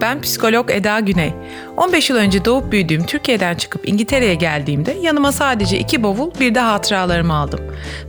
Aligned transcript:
ben 0.00 0.20
psikolog 0.20 0.70
Eda 0.70 1.00
Güney. 1.00 1.34
15 1.76 2.10
yıl 2.10 2.16
önce 2.16 2.44
doğup 2.44 2.72
büyüdüğüm 2.72 3.06
Türkiye'den 3.06 3.54
çıkıp 3.54 3.88
İngiltere'ye 3.88 4.34
geldiğimde 4.34 4.96
yanıma 5.02 5.32
sadece 5.32 5.78
iki 5.78 6.02
bavul 6.02 6.30
bir 6.40 6.54
de 6.54 6.60
hatıralarımı 6.60 7.34
aldım. 7.34 7.60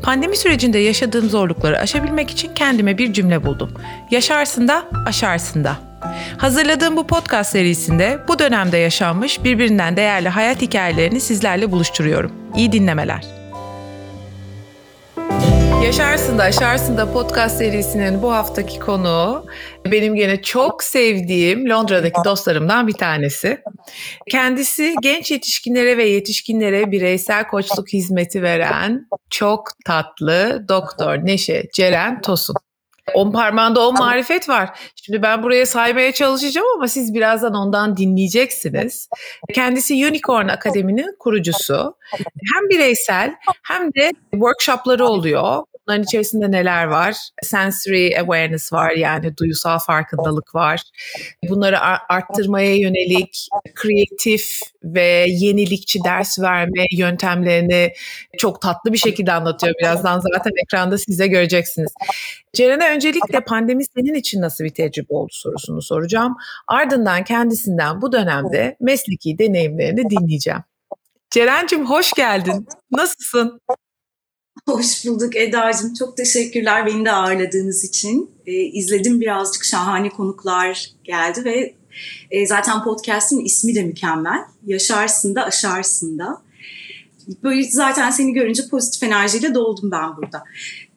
Pandemi 0.03 0.37
sürecinde 0.37 0.77
yaşadığım 0.77 1.29
zorlukları 1.29 1.79
aşabilmek 1.79 2.31
için 2.31 2.53
kendime 2.53 2.97
bir 2.97 3.13
cümle 3.13 3.43
buldum. 3.43 3.71
Yaşarsın 4.11 4.67
da 4.67 4.83
aşarsın 5.05 5.63
da. 5.63 5.75
Hazırladığım 6.37 6.97
bu 6.97 7.07
podcast 7.07 7.51
serisinde 7.51 8.19
bu 8.27 8.39
dönemde 8.39 8.77
yaşanmış 8.77 9.43
birbirinden 9.43 9.97
değerli 9.97 10.29
hayat 10.29 10.61
hikayelerini 10.61 11.21
sizlerle 11.21 11.71
buluşturuyorum. 11.71 12.31
İyi 12.55 12.71
dinlemeler. 12.71 13.41
Yaşarsın 15.83 16.37
da 16.37 16.43
Aşarsın 16.43 16.97
da 16.97 17.13
podcast 17.13 17.57
serisinin 17.57 18.21
bu 18.21 18.33
haftaki 18.33 18.79
konuğu 18.79 19.45
benim 19.85 20.15
gene 20.15 20.41
çok 20.41 20.83
sevdiğim 20.83 21.69
Londra'daki 21.69 22.21
dostlarımdan 22.25 22.87
bir 22.87 22.93
tanesi. 22.93 23.61
Kendisi 24.29 24.95
genç 25.01 25.31
yetişkinlere 25.31 25.97
ve 25.97 26.03
yetişkinlere 26.03 26.91
bireysel 26.91 27.47
koçluk 27.47 27.93
hizmeti 27.93 28.41
veren 28.41 29.07
çok 29.29 29.63
tatlı 29.85 30.65
doktor 30.69 31.15
Neşe 31.25 31.63
Ceren 31.73 32.21
Tosun. 32.21 32.55
On 33.13 33.31
parmağında 33.31 33.87
on 33.87 33.93
marifet 33.99 34.49
var. 34.49 34.79
Şimdi 34.95 35.21
ben 35.21 35.43
buraya 35.43 35.65
saymaya 35.65 36.11
çalışacağım 36.11 36.67
ama 36.75 36.87
siz 36.87 37.13
birazdan 37.13 37.53
ondan 37.53 37.97
dinleyeceksiniz. 37.97 39.09
Kendisi 39.53 39.93
Unicorn 39.93 40.47
Akademi'nin 40.47 41.15
kurucusu. 41.19 41.95
Hem 42.53 42.69
bireysel 42.69 43.35
hem 43.63 43.93
de 43.93 44.11
workshopları 44.31 45.05
oluyor. 45.05 45.63
Bunların 45.87 46.03
içerisinde 46.03 46.51
neler 46.51 46.85
var? 46.85 47.15
Sensory 47.43 48.19
awareness 48.19 48.73
var 48.73 48.91
yani 48.91 49.37
duyusal 49.37 49.79
farkındalık 49.79 50.55
var. 50.55 50.81
Bunları 51.49 51.79
arttırmaya 52.09 52.75
yönelik 52.75 53.47
kreatif 53.75 54.59
ve 54.83 55.25
yenilikçi 55.29 56.03
ders 56.03 56.39
verme 56.39 56.85
yöntemlerini 56.91 57.93
çok 58.37 58.61
tatlı 58.61 58.93
bir 58.93 58.97
şekilde 58.97 59.31
anlatıyor. 59.31 59.73
Birazdan 59.79 60.19
zaten 60.19 60.51
ekranda 60.63 60.97
size 60.97 61.27
göreceksiniz. 61.27 61.93
Ceren'e 62.53 62.89
öncelikle 62.89 63.39
pandemi 63.39 63.83
senin 63.85 64.13
için 64.13 64.41
nasıl 64.41 64.63
bir 64.63 64.69
tecrübe 64.69 65.13
oldu 65.13 65.31
sorusunu 65.31 65.81
soracağım. 65.81 66.35
Ardından 66.67 67.23
kendisinden 67.23 68.01
bu 68.01 68.11
dönemde 68.11 68.77
mesleki 68.79 69.37
deneyimlerini 69.39 70.09
dinleyeceğim. 70.09 70.61
Ceren'cim 71.29 71.85
hoş 71.85 72.13
geldin. 72.13 72.67
Nasılsın? 72.91 73.59
Hoş 74.69 75.05
bulduk 75.05 75.35
Eda'cığım. 75.35 75.93
Çok 75.93 76.17
teşekkürler 76.17 76.85
beni 76.85 77.05
de 77.05 77.11
ağırladığınız 77.11 77.83
için. 77.83 78.31
E, 78.45 78.51
izledim 78.51 79.21
birazcık 79.21 79.63
şahane 79.63 80.09
konuklar 80.09 80.91
geldi 81.03 81.45
ve 81.45 81.75
e, 82.31 82.47
zaten 82.47 82.83
podcast'in 82.83 83.45
ismi 83.45 83.75
de 83.75 83.83
mükemmel. 83.83 84.39
Yaşarsın 84.65 85.35
da 85.35 85.43
aşarsın 85.45 86.19
da. 86.19 86.41
Böyle 87.43 87.63
zaten 87.63 88.11
seni 88.11 88.33
görünce 88.33 88.67
pozitif 88.67 89.03
enerjiyle 89.03 89.53
doldum 89.53 89.91
ben 89.91 90.17
burada. 90.17 90.43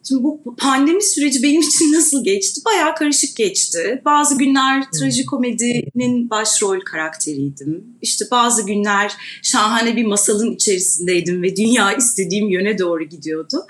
Şimdi 0.07 0.23
bu 0.23 0.55
pandemi 0.57 1.03
süreci 1.03 1.43
benim 1.43 1.61
için 1.61 1.93
nasıl 1.93 2.23
geçti? 2.23 2.61
Bayağı 2.65 2.95
karışık 2.95 3.35
geçti. 3.35 4.01
Bazı 4.05 4.37
günler 4.37 4.81
hmm. 4.81 4.99
trajikomedinin 4.99 6.29
başrol 6.29 6.79
karakteriydim. 6.79 7.83
İşte 8.01 8.25
bazı 8.31 8.65
günler 8.65 9.11
şahane 9.41 9.95
bir 9.95 10.05
masalın 10.05 10.55
içerisindeydim 10.55 11.43
ve 11.43 11.55
dünya 11.55 11.93
istediğim 11.97 12.49
yöne 12.49 12.79
doğru 12.79 13.03
gidiyordu. 13.03 13.65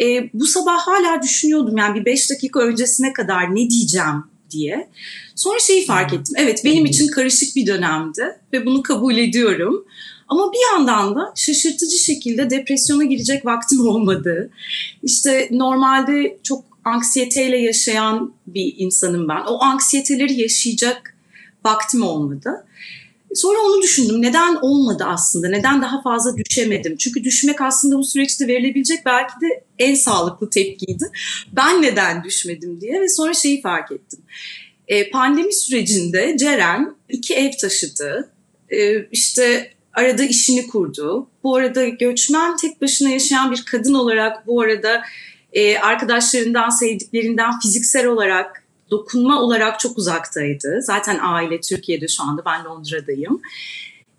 E, 0.00 0.30
bu 0.34 0.46
sabah 0.46 0.78
hala 0.78 1.22
düşünüyordum 1.22 1.76
yani 1.76 2.00
bir 2.00 2.04
beş 2.04 2.30
dakika 2.30 2.60
öncesine 2.60 3.12
kadar 3.12 3.54
ne 3.54 3.70
diyeceğim 3.70 4.24
diye. 4.50 4.88
Sonra 5.34 5.58
şeyi 5.58 5.86
fark 5.86 6.12
ettim. 6.12 6.34
Evet 6.38 6.64
benim 6.64 6.86
için 6.86 7.08
karışık 7.08 7.56
bir 7.56 7.66
dönemdi 7.66 8.24
ve 8.52 8.66
bunu 8.66 8.82
kabul 8.82 9.16
ediyorum. 9.16 9.84
Ama 10.28 10.52
bir 10.52 10.72
yandan 10.72 11.14
da 11.14 11.32
şaşırtıcı 11.36 11.98
şekilde 11.98 12.50
depresyona 12.50 13.04
girecek 13.04 13.46
vaktim 13.46 13.80
olmadı. 13.88 14.50
İşte 15.02 15.48
normalde 15.50 16.38
çok 16.42 16.64
anksiyeteyle 16.84 17.58
yaşayan 17.58 18.34
bir 18.46 18.74
insanım 18.78 19.28
ben. 19.28 19.40
O 19.48 19.62
anksiyeteleri 19.62 20.40
yaşayacak 20.40 21.14
vaktim 21.64 22.02
olmadı. 22.02 22.66
Sonra 23.34 23.58
onu 23.58 23.82
düşündüm. 23.82 24.22
Neden 24.22 24.56
olmadı 24.62 25.04
aslında? 25.06 25.48
Neden 25.48 25.82
daha 25.82 26.02
fazla 26.02 26.36
düşemedim? 26.36 26.96
Çünkü 26.96 27.24
düşmek 27.24 27.60
aslında 27.60 27.98
bu 27.98 28.04
süreçte 28.04 28.48
verilebilecek 28.48 29.06
belki 29.06 29.32
de 29.40 29.64
en 29.78 29.94
sağlıklı 29.94 30.50
tepkiydi. 30.50 31.04
Ben 31.52 31.82
neden 31.82 32.24
düşmedim 32.24 32.80
diye 32.80 33.00
ve 33.00 33.08
sonra 33.08 33.34
şeyi 33.34 33.60
fark 33.60 33.92
ettim. 33.92 34.20
E, 34.88 35.10
pandemi 35.10 35.52
sürecinde 35.52 36.36
Ceren 36.38 36.96
iki 37.08 37.34
ev 37.34 37.50
taşıdı. 37.60 38.30
E, 38.70 39.06
işte 39.12 39.75
arada 39.96 40.22
işini 40.22 40.66
kurdu. 40.66 41.26
Bu 41.42 41.56
arada 41.56 41.88
göçmen 41.88 42.56
tek 42.56 42.82
başına 42.82 43.08
yaşayan 43.10 43.50
bir 43.50 43.64
kadın 43.64 43.94
olarak 43.94 44.46
bu 44.46 44.60
arada 44.60 45.02
e, 45.52 45.78
arkadaşlarından, 45.78 46.70
sevdiklerinden 46.70 47.60
fiziksel 47.60 48.06
olarak, 48.06 48.64
dokunma 48.90 49.42
olarak 49.42 49.80
çok 49.80 49.98
uzaktaydı. 49.98 50.78
Zaten 50.82 51.18
aile 51.22 51.60
Türkiye'de 51.60 52.08
şu 52.08 52.22
anda, 52.22 52.42
ben 52.44 52.64
Londra'dayım. 52.64 53.40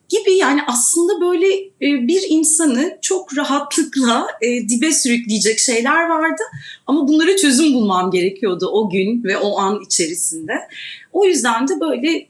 Gibi 0.09 0.33
yani 0.33 0.61
aslında 0.67 1.21
böyle 1.21 1.53
e, 1.57 2.07
bir 2.07 2.23
insanı 2.29 2.97
çok 3.01 3.37
rahatlıkla 3.37 4.27
e, 4.41 4.69
dibe 4.69 4.91
sürükleyecek 4.91 5.59
şeyler 5.59 6.09
vardı. 6.09 6.43
Ama 6.87 7.07
bunlara 7.07 7.35
çözüm 7.35 7.73
bulmam 7.73 8.11
gerekiyordu 8.11 8.69
o 8.73 8.89
gün 8.89 9.23
ve 9.23 9.37
o 9.37 9.59
an 9.59 9.81
içerisinde. 9.81 10.53
O 11.13 11.25
yüzden 11.25 11.67
de 11.67 11.79
böyle 11.79 12.27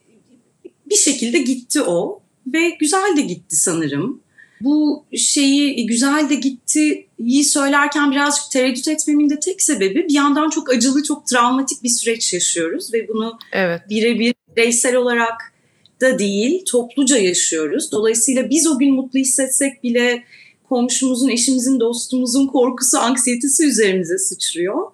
bir 0.90 0.96
şekilde 0.96 1.38
gitti 1.38 1.82
o 1.82 2.22
ve 2.54 2.70
güzel 2.70 3.18
de 3.18 3.22
gitti 3.22 3.56
sanırım. 3.56 4.22
Bu 4.62 5.06
şeyi 5.18 5.86
güzel 5.86 6.30
de 6.30 6.36
gitti 6.36 7.08
iyi 7.20 7.44
söylerken 7.44 8.12
birazcık 8.12 8.52
tereddüt 8.52 8.88
etmemin 8.88 9.30
de 9.30 9.40
tek 9.40 9.62
sebebi 9.62 10.08
bir 10.08 10.14
yandan 10.14 10.50
çok 10.50 10.70
acılı, 10.70 11.04
çok 11.04 11.28
travmatik 11.28 11.84
bir 11.84 11.90
süreç 11.90 12.34
yaşıyoruz 12.34 12.94
ve 12.94 13.08
bunu 13.08 13.40
evet. 13.52 13.82
birebir 13.90 14.34
bireysel 14.56 14.96
olarak 14.96 15.54
da 16.02 16.20
değil, 16.20 16.66
topluca 16.66 17.18
yaşıyoruz. 17.18 17.92
Dolayısıyla 17.92 18.50
biz 18.50 18.68
o 18.68 18.80
gün 18.80 18.94
mutlu 18.94 19.20
hissetsek 19.20 19.84
bile 19.84 20.24
komşumuzun, 20.70 21.30
eşimizin, 21.30 21.80
dostumuzun 21.80 22.48
korkusu, 22.48 22.98
anksiyetesi 22.98 23.66
üzerimize 23.66 24.18
sıçrıyor. 24.18 24.92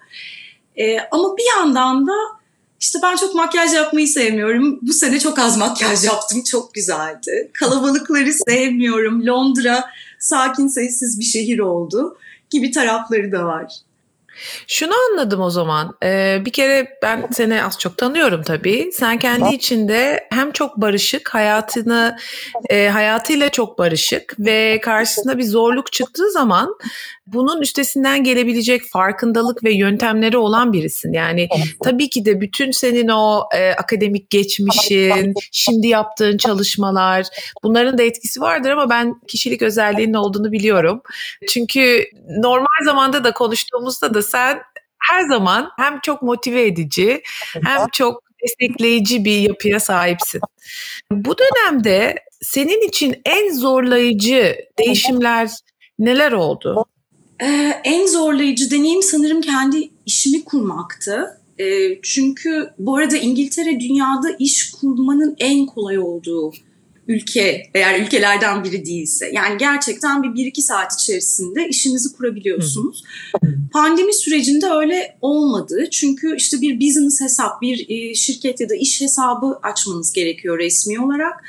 Ee, 0.76 0.98
ama 1.12 1.38
bir 1.38 1.58
yandan 1.58 2.08
da 2.08 2.14
işte 2.84 3.00
ben 3.04 3.16
çok 3.16 3.36
makyaj 3.36 3.74
yapmayı 3.74 4.08
sevmiyorum. 4.08 4.80
Bu 4.82 4.94
sene 4.94 5.20
çok 5.20 5.40
az 5.40 5.58
makyaj 5.58 6.04
yaptım. 6.06 6.44
Çok 6.44 6.74
güzeldi. 6.74 7.52
Kalabalıkları 7.54 8.34
sevmiyorum. 8.34 9.26
Londra 9.28 9.86
sakin 10.20 10.68
sessiz 10.68 11.20
bir 11.20 11.24
şehir 11.24 11.60
oldu 11.60 12.18
gibi 12.50 12.72
tarafları 12.72 13.32
da 13.32 13.46
var. 13.46 13.74
Şunu 14.68 14.94
anladım 15.12 15.42
o 15.42 15.50
zaman. 15.50 15.98
Ee, 16.04 16.42
bir 16.46 16.52
kere 16.52 16.88
ben 17.02 17.28
seni 17.32 17.64
az 17.64 17.80
çok 17.80 17.98
tanıyorum 17.98 18.44
tabii. 18.44 18.90
Sen 18.94 19.20
kendi 19.20 19.56
içinde 19.56 20.28
hem 20.32 20.52
çok 20.52 20.78
barışık, 20.78 21.30
hayatını 21.30 22.18
e, 22.70 22.88
hayatıyla 22.88 23.50
çok 23.50 23.80
barışık 23.80 24.36
ve 24.40 24.80
karşısına 24.82 25.38
bir 25.38 25.44
zorluk 25.44 25.94
çıktığı 25.94 26.32
zaman 26.32 26.76
bunun 27.28 27.62
üstesinden 27.62 28.24
gelebilecek 28.24 28.82
farkındalık 28.92 29.64
ve 29.64 29.74
yöntemleri 29.74 30.38
olan 30.38 30.74
birisin. 30.74 31.14
Yani 31.14 31.48
tabii 31.84 32.10
ki 32.10 32.26
de 32.26 32.42
bütün 32.42 32.72
senin 32.72 33.08
o 33.08 33.44
e, 33.56 33.72
akademik 33.72 34.30
geçmişin, 34.30 35.34
şimdi 35.52 35.88
yaptığın 35.88 36.38
çalışmalar 36.38 37.28
bunların 37.64 37.98
da 37.98 38.04
etkisi 38.04 38.42
vardır 38.42 38.70
ama 38.70 38.90
ben 38.90 39.22
kişilik 39.28 39.62
özelliğinin 39.62 40.14
olduğunu 40.14 40.52
biliyorum. 40.52 41.02
Çünkü 41.50 42.06
normal 42.38 42.86
zamanda 42.86 43.24
da 43.24 43.32
konuştuğumuzda 43.32 44.14
da 44.14 44.22
sen 44.24 44.60
her 45.00 45.28
zaman 45.28 45.70
hem 45.78 46.00
çok 46.00 46.22
motive 46.22 46.66
edici 46.66 47.22
hem 47.64 47.88
çok 47.94 48.24
destekleyici 48.44 49.26
bir 49.26 49.38
yapıya 49.38 49.80
sahipsin. 49.80 50.42
Bu 51.12 51.36
dönemde 51.38 52.16
senin 52.42 52.88
için 52.88 53.16
en 53.26 53.54
zorlayıcı 53.54 54.56
değişimler 54.80 55.50
neler 56.00 56.32
oldu? 56.32 56.86
Ee, 57.42 57.82
en 57.84 58.08
zorlayıcı 58.08 58.72
deneyim 58.72 59.04
sanırım 59.04 59.42
kendi 59.42 59.90
işimi 60.06 60.44
kurmaktı. 60.44 61.42
Ee, 61.60 62.02
çünkü 62.02 62.74
bu 62.78 62.98
arada 62.98 63.18
İngiltere 63.18 63.80
dünyada 63.80 64.36
iş 64.40 64.72
kurmanın 64.72 65.36
en 65.40 65.66
kolay 65.66 66.00
olduğu 66.00 66.52
ülke 67.08 67.70
eğer 67.74 68.00
ülkelerden 68.00 68.64
biri 68.64 68.86
değilse. 68.86 69.32
Yani 69.34 69.58
gerçekten 69.58 70.24
bir, 70.24 70.34
bir 70.34 70.46
iki 70.46 70.62
saat 70.62 70.94
içerisinde 70.94 71.68
işinizi 71.68 72.16
kurabiliyorsunuz. 72.16 73.04
Pandemi 73.74 74.14
sürecinde 74.14 74.66
öyle 74.68 75.18
olmadı. 75.22 75.88
Çünkü 75.92 76.36
işte 76.38 76.62
bir 76.62 76.80
business 76.80 77.22
hesap, 77.22 77.62
bir 77.62 77.86
e, 77.90 78.16
şirket 78.16 78.60
ya 78.60 78.70
da 78.70 78.76
iş 78.76 79.02
hesabı 79.02 79.60
açmanız 79.64 80.14
gerekiyor 80.14 80.60
resmi 80.60 81.00
olarak. 81.00 81.44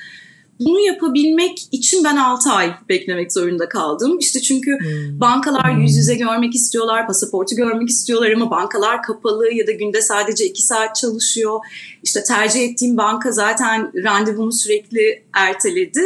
Bunu 0.61 0.81
yapabilmek 0.81 1.69
için 1.73 2.05
ben 2.05 2.17
6 2.17 2.51
ay 2.51 2.75
beklemek 2.89 3.33
zorunda 3.33 3.69
kaldım. 3.69 4.19
İşte 4.19 4.41
çünkü 4.41 4.79
hmm. 4.81 5.21
bankalar 5.21 5.71
yüz 5.71 5.97
yüze 5.97 6.15
görmek 6.15 6.55
istiyorlar, 6.55 7.07
pasaportu 7.07 7.57
görmek 7.57 7.89
istiyorlar 7.89 8.31
ama 8.31 8.51
bankalar 8.51 9.03
kapalı 9.03 9.53
ya 9.53 9.67
da 9.67 9.73
günde 9.73 10.03
sadece 10.03 10.45
2 10.45 10.63
saat 10.63 10.97
çalışıyor. 10.97 11.61
İşte 12.03 12.25
tercih 12.25 12.63
ettiğim 12.63 12.97
banka 12.97 13.33
zaten 13.33 13.93
randevumu 14.05 14.53
sürekli 14.53 15.23
erteledi 15.33 16.01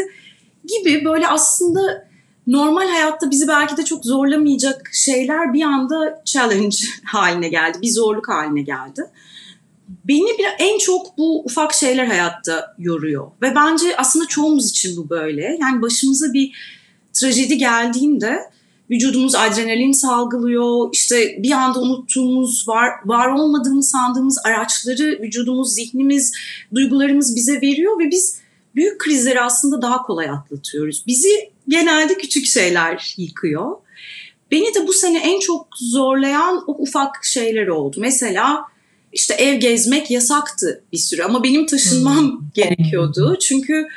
gibi 0.64 1.04
böyle 1.04 1.28
aslında 1.28 2.08
normal 2.46 2.88
hayatta 2.88 3.30
bizi 3.30 3.48
belki 3.48 3.76
de 3.76 3.84
çok 3.84 4.04
zorlamayacak 4.04 4.90
şeyler 4.92 5.52
bir 5.52 5.62
anda 5.62 6.22
challenge 6.24 6.76
haline 7.04 7.48
geldi, 7.48 7.78
bir 7.82 7.90
zorluk 7.90 8.28
haline 8.28 8.62
geldi. 8.62 9.02
Beni 9.88 10.38
bir, 10.38 10.46
en 10.58 10.78
çok 10.78 11.18
bu 11.18 11.44
ufak 11.44 11.74
şeyler 11.74 12.06
hayatta 12.06 12.74
yoruyor 12.78 13.30
ve 13.42 13.54
bence 13.54 13.96
aslında 13.96 14.26
çoğumuz 14.26 14.70
için 14.70 14.96
bu 14.96 15.10
böyle. 15.10 15.58
Yani 15.60 15.82
başımıza 15.82 16.32
bir 16.32 16.52
trajedi 17.12 17.58
geldiğinde 17.58 18.38
vücudumuz 18.90 19.34
adrenalin 19.34 19.92
salgılıyor. 19.92 20.88
İşte 20.92 21.36
bir 21.42 21.50
anda 21.50 21.80
unuttuğumuz, 21.80 22.68
var, 22.68 22.90
var 23.04 23.28
olmadığını 23.28 23.82
sandığımız 23.82 24.38
araçları 24.44 25.18
vücudumuz, 25.22 25.74
zihnimiz, 25.74 26.32
duygularımız 26.74 27.36
bize 27.36 27.60
veriyor 27.60 27.98
ve 28.00 28.10
biz 28.10 28.38
büyük 28.74 29.00
krizleri 29.00 29.40
aslında 29.40 29.82
daha 29.82 30.02
kolay 30.02 30.30
atlatıyoruz. 30.30 31.04
Bizi 31.06 31.50
genelde 31.68 32.14
küçük 32.14 32.46
şeyler 32.46 33.14
yıkıyor. 33.16 33.76
Beni 34.50 34.74
de 34.74 34.86
bu 34.86 34.92
sene 34.92 35.18
en 35.18 35.40
çok 35.40 35.68
zorlayan 35.76 36.64
o 36.66 36.82
ufak 36.82 37.24
şeyler 37.24 37.66
oldu. 37.66 37.96
Mesela 38.00 38.64
işte 39.12 39.34
ev 39.34 39.54
gezmek 39.54 40.10
yasaktı 40.10 40.82
bir 40.92 40.98
süre 40.98 41.24
ama 41.24 41.42
benim 41.42 41.66
taşınmam 41.66 42.30
hmm. 42.30 42.48
gerekiyordu. 42.54 43.36
Çünkü 43.40 43.88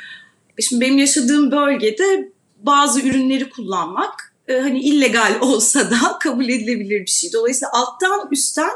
şimdi 0.60 0.80
benim 0.80 0.98
yaşadığım 0.98 1.50
bölgede 1.50 2.32
bazı 2.62 3.00
ürünleri 3.00 3.50
kullanmak 3.50 4.34
e, 4.48 4.58
hani 4.58 4.80
illegal 4.80 5.38
olsa 5.40 5.90
da 5.90 6.18
kabul 6.20 6.48
edilebilir 6.48 7.00
bir 7.00 7.10
şey. 7.10 7.32
Dolayısıyla 7.32 7.70
alttan 7.72 8.28
üstten 8.30 8.70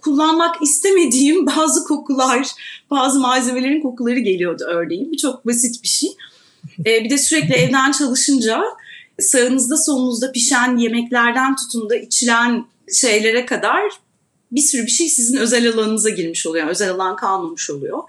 kullanmak 0.00 0.62
istemediğim 0.62 1.46
bazı 1.56 1.84
kokular, 1.84 2.48
bazı 2.90 3.20
malzemelerin 3.20 3.80
kokuları 3.80 4.18
geliyordu 4.18 4.64
örneğin. 4.66 5.12
Bu 5.12 5.16
çok 5.16 5.46
basit 5.46 5.82
bir 5.82 5.88
şey. 5.88 6.10
Ee, 6.86 7.04
bir 7.04 7.10
de 7.10 7.18
sürekli 7.18 7.54
evden 7.54 7.92
çalışınca 7.92 8.62
sağınızda 9.20 9.76
solunuzda 9.76 10.32
pişen 10.32 10.76
yemeklerden 10.76 11.56
tutun 11.56 11.90
da 11.90 11.96
içilen 11.96 12.66
şeylere 12.92 13.46
kadar 13.46 13.82
bir 14.54 14.60
sürü 14.60 14.82
bir 14.82 14.90
şey 14.90 15.08
sizin 15.08 15.36
özel 15.36 15.72
alanınıza 15.72 16.10
girmiş 16.10 16.46
oluyor. 16.46 16.68
özel 16.68 16.90
alan 16.90 17.16
kalmamış 17.16 17.70
oluyor. 17.70 18.02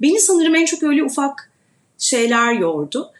Beni 0.00 0.20
sanırım 0.20 0.54
en 0.54 0.64
çok 0.64 0.82
öyle 0.82 1.04
ufak 1.04 1.50
şeyler 1.98 2.52
yordu. 2.52 3.10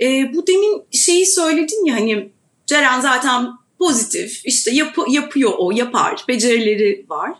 Ee, 0.00 0.34
bu 0.34 0.46
demin 0.46 0.82
şeyi 0.92 1.26
söyledin 1.26 1.84
ya 1.84 1.94
hani 1.94 2.30
Ceren 2.66 3.00
zaten 3.00 3.48
pozitif 3.78 4.40
işte 4.44 4.70
yap, 4.70 4.96
yapıyor 5.08 5.52
o 5.58 5.70
yapar 5.70 6.24
becerileri 6.28 7.06
var. 7.08 7.32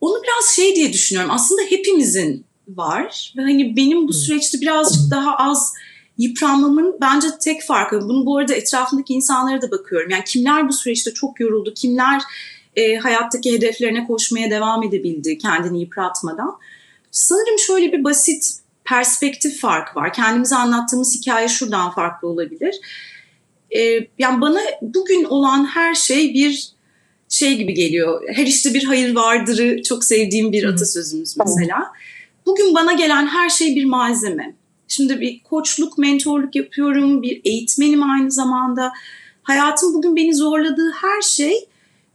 Onu 0.00 0.22
biraz 0.22 0.56
şey 0.56 0.74
diye 0.74 0.92
düşünüyorum 0.92 1.30
aslında 1.34 1.62
hepimizin 1.62 2.44
var 2.68 3.32
ve 3.36 3.42
hani 3.42 3.76
benim 3.76 4.08
bu 4.08 4.12
süreçte 4.12 4.60
birazcık 4.60 5.10
daha 5.10 5.36
az 5.36 5.72
yıpranmamın 6.18 6.96
bence 7.00 7.26
tek 7.40 7.62
farkı. 7.62 8.00
Bunu 8.00 8.26
bu 8.26 8.38
arada 8.38 8.54
etrafındaki 8.54 9.12
insanlara 9.12 9.62
da 9.62 9.70
bakıyorum. 9.70 10.10
Yani 10.10 10.24
kimler 10.24 10.68
bu 10.68 10.72
süreçte 10.72 11.14
çok 11.14 11.40
yoruldu, 11.40 11.74
kimler 11.74 12.22
e, 12.76 12.96
hayattaki 12.96 13.52
hedeflerine 13.52 14.06
koşmaya 14.06 14.50
devam 14.50 14.82
edebildi 14.82 15.38
kendini 15.38 15.80
yıpratmadan. 15.80 16.58
Sanırım 17.10 17.58
şöyle 17.58 17.92
bir 17.92 18.04
basit 18.04 18.58
perspektif 18.84 19.60
farkı 19.60 20.00
var. 20.00 20.12
Kendimize 20.12 20.56
anlattığımız 20.56 21.14
hikaye 21.14 21.48
şuradan 21.48 21.90
farklı 21.90 22.28
olabilir. 22.28 22.74
E, 23.76 23.80
yani 24.18 24.40
bana 24.40 24.60
bugün 24.82 25.24
olan 25.24 25.64
her 25.64 25.94
şey 25.94 26.34
bir 26.34 26.74
şey 27.28 27.56
gibi 27.56 27.74
geliyor. 27.74 28.22
Her 28.28 28.46
işte 28.46 28.74
bir 28.74 28.84
hayır 28.84 29.14
vardırı 29.14 29.82
çok 29.82 30.04
sevdiğim 30.04 30.52
bir 30.52 30.64
atasözümüz 30.64 31.36
mesela. 31.36 31.92
Bugün 32.46 32.74
bana 32.74 32.92
gelen 32.92 33.26
her 33.26 33.50
şey 33.50 33.76
bir 33.76 33.84
malzeme. 33.84 34.54
Şimdi 34.88 35.20
bir 35.20 35.42
koçluk, 35.42 35.98
mentorluk 35.98 36.56
yapıyorum, 36.56 37.22
bir 37.22 37.40
eğitmenim 37.44 38.10
aynı 38.10 38.30
zamanda. 38.30 38.92
Hayatım 39.42 39.94
bugün 39.94 40.16
beni 40.16 40.34
zorladığı 40.34 40.90
her 40.90 41.22
şey 41.22 41.68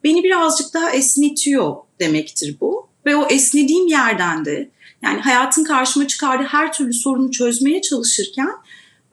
beni 0.03 0.23
birazcık 0.23 0.73
daha 0.73 0.89
esnetiyor 0.89 1.75
demektir 1.99 2.55
bu. 2.61 2.89
Ve 3.05 3.15
o 3.15 3.27
esnediğim 3.27 3.87
yerden 3.87 4.45
de 4.45 4.69
yani 5.01 5.19
hayatın 5.19 5.63
karşıma 5.63 6.07
çıkardığı 6.07 6.43
her 6.43 6.73
türlü 6.73 6.93
sorunu 6.93 7.31
çözmeye 7.31 7.81
çalışırken 7.81 8.49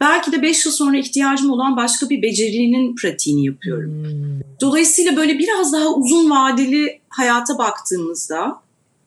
belki 0.01 0.33
de 0.33 0.43
5 0.43 0.67
yıl 0.67 0.73
sonra 0.73 0.97
ihtiyacım 0.97 1.51
olan 1.51 1.77
başka 1.77 2.11
bir 2.11 2.23
becerinin 2.23 2.97
pratiğini 2.97 3.47
yapıyorum. 3.47 3.91
Hmm. 3.91 4.41
Dolayısıyla 4.61 5.17
böyle 5.17 5.39
biraz 5.39 5.73
daha 5.73 5.95
uzun 5.95 6.31
vadeli 6.31 7.01
hayata 7.09 7.59
baktığımızda 7.59 8.61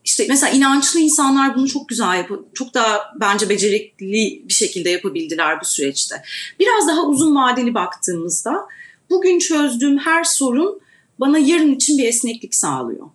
işte 0.06 0.26
mesela 0.30 0.52
inançlı 0.52 1.00
insanlar 1.00 1.56
bunu 1.56 1.68
çok 1.68 1.90
güzel 1.90 2.18
yapıyor. 2.18 2.40
Çok 2.54 2.74
daha 2.74 3.00
bence 3.20 3.50
becerikli 3.50 4.44
bir 4.50 4.54
şekilde 4.54 4.90
yapabildiler 4.90 5.62
bu 5.62 5.66
süreçte. 5.66 6.16
Biraz 6.60 6.88
daha 6.88 7.06
uzun 7.06 7.36
vadeli 7.36 7.74
baktığımızda 7.74 8.68
bugün 9.10 9.40
çözdüğüm 9.40 9.98
her 9.98 10.24
sorun 10.24 10.81
bana 11.19 11.38
yarın 11.38 11.75
için 11.75 11.98
bir 11.98 12.07
esneklik 12.07 12.56
sağlıyor. 12.56 13.07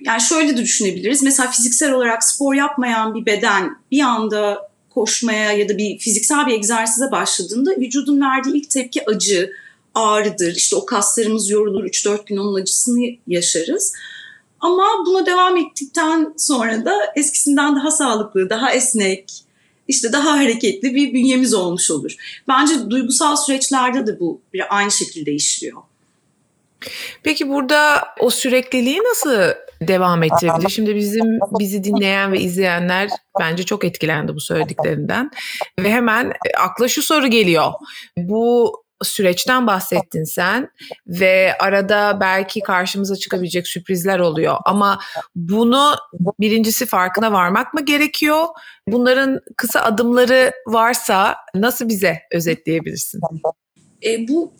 Yani 0.00 0.20
şöyle 0.20 0.56
de 0.56 0.62
düşünebiliriz. 0.62 1.22
Mesela 1.22 1.50
fiziksel 1.50 1.92
olarak 1.92 2.24
spor 2.24 2.54
yapmayan 2.54 3.14
bir 3.14 3.26
beden 3.26 3.76
bir 3.90 4.00
anda 4.00 4.70
koşmaya 4.90 5.52
ya 5.52 5.68
da 5.68 5.78
bir 5.78 5.98
fiziksel 5.98 6.46
bir 6.46 6.52
egzersize 6.52 7.10
başladığında 7.10 7.70
vücudun 7.70 8.20
verdiği 8.20 8.56
ilk 8.56 8.70
tepki 8.70 9.10
acı, 9.10 9.52
ağrıdır. 9.94 10.56
İşte 10.56 10.76
o 10.76 10.86
kaslarımız 10.86 11.50
yorulur, 11.50 11.84
3-4 11.84 12.26
gün 12.26 12.36
onun 12.36 12.60
acısını 12.60 13.06
yaşarız. 13.26 13.92
Ama 14.60 14.84
buna 15.06 15.26
devam 15.26 15.56
ettikten 15.56 16.34
sonra 16.36 16.84
da 16.84 16.92
eskisinden 17.16 17.76
daha 17.76 17.90
sağlıklı, 17.90 18.50
daha 18.50 18.72
esnek, 18.72 19.32
işte 19.88 20.12
daha 20.12 20.38
hareketli 20.38 20.94
bir 20.94 21.14
bünyemiz 21.14 21.54
olmuş 21.54 21.90
olur. 21.90 22.14
Bence 22.48 22.90
duygusal 22.90 23.36
süreçlerde 23.36 24.06
de 24.06 24.20
bu 24.20 24.40
aynı 24.70 24.90
şekilde 24.90 25.32
işliyor. 25.32 25.82
Peki 27.22 27.48
burada 27.48 28.04
o 28.20 28.30
sürekliliği 28.30 29.00
nasıl 29.10 29.54
devam 29.82 30.22
ettirebilir? 30.22 30.68
Şimdi 30.68 30.96
bizim 30.96 31.38
bizi 31.58 31.84
dinleyen 31.84 32.32
ve 32.32 32.40
izleyenler 32.40 33.10
bence 33.40 33.62
çok 33.62 33.84
etkilendi 33.84 34.34
bu 34.34 34.40
söylediklerinden 34.40 35.30
ve 35.80 35.90
hemen 35.90 36.32
akla 36.58 36.88
şu 36.88 37.02
soru 37.02 37.26
geliyor. 37.26 37.72
Bu 38.16 38.72
süreçten 39.02 39.66
bahsettin 39.66 40.24
sen 40.24 40.68
ve 41.06 41.54
arada 41.58 42.18
belki 42.20 42.60
karşımıza 42.60 43.16
çıkabilecek 43.16 43.66
sürprizler 43.66 44.18
oluyor 44.18 44.56
ama 44.64 44.98
bunu 45.36 45.94
birincisi 46.40 46.86
farkına 46.86 47.32
varmak 47.32 47.74
mı 47.74 47.84
gerekiyor? 47.84 48.46
Bunların 48.88 49.40
kısa 49.56 49.80
adımları 49.80 50.52
varsa 50.66 51.36
nasıl 51.54 51.88
bize 51.88 52.18
özetleyebilirsin? 52.32 53.20
E, 54.04 54.28
bu 54.28 54.52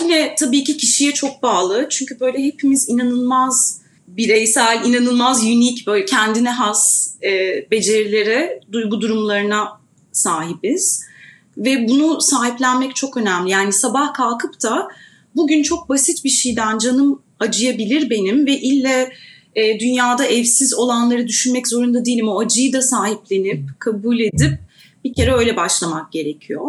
yine 0.00 0.34
tabii 0.38 0.64
ki 0.64 0.76
kişiye 0.76 1.12
çok 1.12 1.42
bağlı 1.42 1.86
çünkü 1.90 2.20
böyle 2.20 2.44
hepimiz 2.44 2.88
inanılmaz 2.88 3.80
bireysel, 4.08 4.84
inanılmaz 4.84 5.44
unik 5.44 5.86
böyle 5.86 6.04
kendine 6.04 6.50
has 6.50 7.10
e, 7.22 7.30
becerilere, 7.70 8.60
duygu 8.72 9.00
durumlarına 9.00 9.68
sahibiz 10.12 11.02
ve 11.56 11.88
bunu 11.88 12.20
sahiplenmek 12.20 12.96
çok 12.96 13.16
önemli. 13.16 13.50
Yani 13.50 13.72
sabah 13.72 14.14
kalkıp 14.14 14.62
da 14.62 14.88
bugün 15.36 15.62
çok 15.62 15.88
basit 15.88 16.24
bir 16.24 16.30
şeyden 16.30 16.78
canım 16.78 17.22
acıyabilir 17.40 18.10
benim 18.10 18.46
ve 18.46 18.60
ille 18.60 19.12
e, 19.54 19.80
dünyada 19.80 20.24
evsiz 20.26 20.74
olanları 20.74 21.28
düşünmek 21.28 21.68
zorunda 21.68 22.04
değilim. 22.04 22.28
O 22.28 22.40
acıyı 22.40 22.72
da 22.72 22.82
sahiplenip, 22.82 23.60
kabul 23.78 24.20
edip 24.20 24.58
bir 25.04 25.14
kere 25.14 25.32
öyle 25.32 25.56
başlamak 25.56 26.12
gerekiyor. 26.12 26.66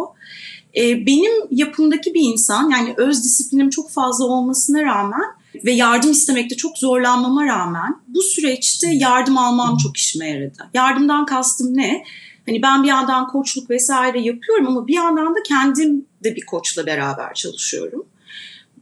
E, 0.76 1.06
benim 1.06 1.32
yapımdaki 1.50 2.14
bir 2.14 2.20
insan 2.20 2.70
yani 2.70 2.94
öz 2.96 3.24
disiplinim 3.24 3.70
çok 3.70 3.90
fazla 3.90 4.24
olmasına 4.24 4.82
rağmen 4.82 5.24
ve 5.64 5.72
yardım 5.72 6.10
istemekte 6.10 6.56
çok 6.56 6.78
zorlanmama 6.78 7.46
rağmen 7.46 7.96
bu 8.08 8.22
süreçte 8.22 8.90
yardım 8.90 9.38
almam 9.38 9.76
çok 9.76 9.96
işime 9.96 10.28
yaradı. 10.28 10.70
Yardımdan 10.74 11.26
kastım 11.26 11.76
ne? 11.76 12.04
Hani 12.46 12.62
ben 12.62 12.82
bir 12.82 12.88
yandan 12.88 13.28
koçluk 13.28 13.70
vesaire 13.70 14.20
yapıyorum 14.20 14.66
ama 14.66 14.86
bir 14.86 14.94
yandan 14.94 15.34
da 15.34 15.42
kendim 15.46 16.06
de 16.24 16.36
bir 16.36 16.46
koçla 16.46 16.86
beraber 16.86 17.34
çalışıyorum. 17.34 18.06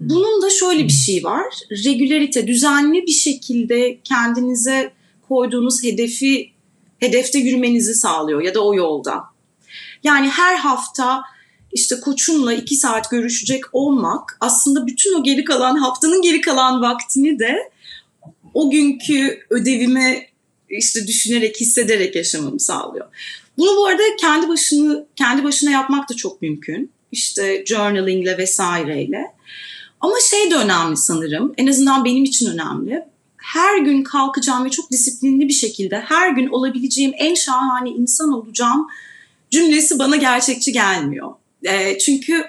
Bunun 0.00 0.42
da 0.42 0.50
şöyle 0.50 0.84
bir 0.84 0.92
şey 0.92 1.24
var. 1.24 1.54
Regülerite, 1.70 2.46
düzenli 2.46 3.06
bir 3.06 3.12
şekilde 3.12 3.98
kendinize 4.04 4.92
koyduğunuz 5.28 5.84
hedefi 5.84 6.52
hedefte 6.98 7.38
yürümenizi 7.38 7.94
sağlıyor 7.94 8.42
ya 8.42 8.54
da 8.54 8.64
o 8.64 8.74
yolda. 8.74 9.24
Yani 10.04 10.28
her 10.28 10.56
hafta 10.56 11.22
işte 11.72 12.00
koçunla 12.00 12.52
iki 12.52 12.76
saat 12.76 13.10
görüşecek 13.10 13.64
olmak 13.72 14.36
aslında 14.40 14.86
bütün 14.86 15.20
o 15.20 15.22
geri 15.22 15.44
kalan 15.44 15.76
haftanın 15.76 16.22
geri 16.22 16.40
kalan 16.40 16.82
vaktini 16.82 17.38
de 17.38 17.70
o 18.54 18.70
günkü 18.70 19.40
ödevime 19.50 20.26
işte 20.68 21.06
düşünerek, 21.06 21.60
hissederek 21.60 22.16
yaşamamı 22.16 22.60
sağlıyor. 22.60 23.06
Bunu 23.58 23.76
bu 23.76 23.86
arada 23.86 24.02
kendi 24.20 24.48
başını 24.48 25.06
kendi 25.16 25.44
başına 25.44 25.70
yapmak 25.70 26.10
da 26.10 26.14
çok 26.14 26.42
mümkün. 26.42 26.90
İşte 27.12 27.64
journalingle 27.66 28.38
vesaireyle. 28.38 29.24
Ama 30.00 30.14
şey 30.30 30.50
de 30.50 30.54
önemli 30.56 30.96
sanırım. 30.96 31.54
En 31.56 31.66
azından 31.66 32.04
benim 32.04 32.24
için 32.24 32.46
önemli. 32.46 33.04
Her 33.36 33.78
gün 33.78 34.02
kalkacağım 34.02 34.64
ve 34.64 34.70
çok 34.70 34.90
disiplinli 34.90 35.48
bir 35.48 35.52
şekilde 35.52 35.98
her 35.98 36.30
gün 36.30 36.48
olabileceğim 36.48 37.12
en 37.16 37.34
şahane 37.34 37.90
insan 37.90 38.32
olacağım 38.32 38.86
cümlesi 39.50 39.98
bana 39.98 40.16
gerçekçi 40.16 40.72
gelmiyor. 40.72 41.32
E, 41.64 41.98
çünkü 41.98 42.44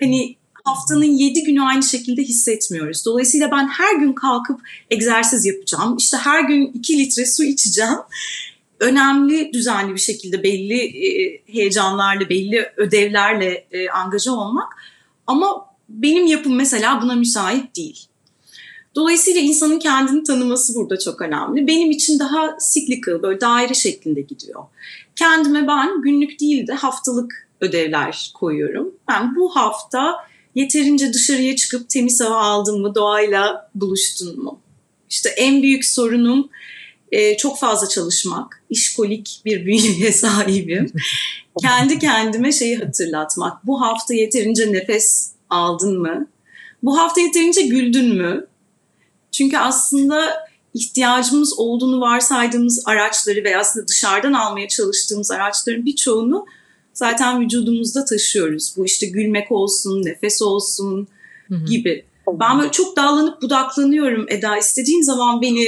hani 0.00 0.36
haftanın 0.64 1.04
yedi 1.04 1.42
günü 1.42 1.62
aynı 1.62 1.82
şekilde 1.82 2.22
hissetmiyoruz. 2.22 3.06
Dolayısıyla 3.06 3.50
ben 3.50 3.68
her 3.68 3.94
gün 3.96 4.12
kalkıp 4.12 4.60
egzersiz 4.90 5.46
yapacağım. 5.46 5.96
İşte 5.96 6.16
her 6.16 6.44
gün 6.44 6.66
iki 6.74 6.98
litre 6.98 7.26
su 7.26 7.44
içeceğim. 7.44 7.98
Önemli, 8.80 9.52
düzenli 9.52 9.94
bir 9.94 10.00
şekilde 10.00 10.42
belli 10.42 10.80
e, 10.80 11.42
heyecanlarla, 11.52 12.28
belli 12.28 12.72
ödevlerle 12.76 13.66
e, 13.70 13.88
angaja 13.88 14.32
olmak. 14.32 14.72
Ama 15.26 15.66
benim 15.88 16.26
yapım 16.26 16.56
mesela 16.56 17.02
buna 17.02 17.14
müsait 17.14 17.76
değil. 17.76 18.06
Dolayısıyla 18.94 19.40
insanın 19.40 19.78
kendini 19.78 20.22
tanıması 20.22 20.74
burada 20.74 20.98
çok 20.98 21.22
önemli. 21.22 21.66
Benim 21.66 21.90
için 21.90 22.18
daha 22.18 22.56
cyclical, 22.72 23.22
böyle 23.22 23.40
daire 23.40 23.74
şeklinde 23.74 24.20
gidiyor. 24.20 24.62
Kendime 25.16 25.68
ben 25.68 26.02
günlük 26.02 26.40
değil 26.40 26.66
de 26.66 26.72
haftalık 26.72 27.47
ödevler 27.60 28.30
koyuyorum. 28.34 28.94
Ben 29.08 29.36
bu 29.36 29.56
hafta 29.56 30.16
yeterince 30.54 31.12
dışarıya 31.12 31.56
çıkıp 31.56 31.90
temiz 31.90 32.20
hava 32.20 32.36
aldın 32.36 32.80
mı, 32.80 32.94
doğayla 32.94 33.70
buluştun 33.74 34.42
mu? 34.42 34.60
İşte 35.10 35.28
en 35.28 35.62
büyük 35.62 35.84
sorunum 35.84 36.48
e, 37.12 37.36
çok 37.36 37.58
fazla 37.58 37.88
çalışmak. 37.88 38.62
İşkolik 38.70 39.42
bir 39.44 39.66
bünyeye 39.66 40.12
sahibim. 40.12 40.92
Kendi 41.60 41.98
kendime 41.98 42.52
şeyi 42.52 42.76
hatırlatmak. 42.76 43.66
Bu 43.66 43.80
hafta 43.80 44.14
yeterince 44.14 44.72
nefes 44.72 45.32
aldın 45.50 46.00
mı? 46.00 46.26
Bu 46.82 46.98
hafta 46.98 47.20
yeterince 47.20 47.62
güldün 47.62 48.14
mü? 48.14 48.46
Çünkü 49.32 49.58
aslında 49.58 50.48
ihtiyacımız 50.74 51.58
olduğunu 51.58 52.00
varsaydığımız 52.00 52.82
araçları 52.86 53.44
ve 53.44 53.56
aslında 53.56 53.88
dışarıdan 53.88 54.32
almaya 54.32 54.68
çalıştığımız 54.68 55.30
araçların 55.30 55.86
birçoğunu 55.86 56.46
zaten 56.98 57.40
vücudumuzda 57.40 58.04
taşıyoruz. 58.04 58.74
Bu 58.76 58.84
işte 58.84 59.06
gülmek 59.06 59.52
olsun, 59.52 60.04
nefes 60.04 60.42
olsun 60.42 61.08
gibi. 61.66 62.04
Ben 62.32 62.58
böyle 62.58 62.70
çok 62.70 62.96
dağlanıp 62.96 63.42
budaklanıyorum 63.42 64.26
Eda. 64.28 64.58
İstediğin 64.58 65.02
zaman 65.02 65.42
beni... 65.42 65.66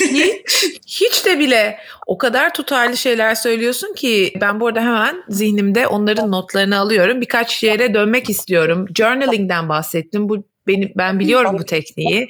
hiç, 0.00 0.64
hiç 0.86 1.26
de 1.26 1.38
bile 1.38 1.78
o 2.06 2.18
kadar 2.18 2.54
tutarlı 2.54 2.96
şeyler 2.96 3.34
söylüyorsun 3.34 3.94
ki 3.94 4.32
ben 4.40 4.60
bu 4.60 4.66
arada 4.66 4.80
hemen 4.80 5.22
zihnimde 5.28 5.86
onların 5.86 6.30
notlarını 6.30 6.78
alıyorum. 6.78 7.20
Birkaç 7.20 7.62
yere 7.62 7.94
dönmek 7.94 8.30
istiyorum. 8.30 8.86
Journaling'den 8.94 9.68
bahsettim. 9.68 10.28
Bu 10.28 10.44
benim, 10.66 10.92
ben 10.96 11.20
biliyorum 11.20 11.56
bu 11.58 11.64
tekniği 11.64 12.28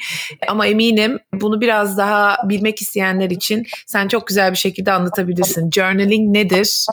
ama 0.49 0.66
eminim 0.66 1.18
bunu 1.32 1.61
biraz 1.61 1.99
daha 1.99 2.37
bilmek 2.49 2.80
isteyenler 2.80 3.30
için 3.30 3.66
sen 3.87 4.09
çok 4.09 4.26
güzel 4.26 4.52
bir 4.52 4.56
şekilde 4.59 4.92
anlatabilirsin. 4.92 5.70
Journaling 5.70 6.37
nedir? 6.37 6.87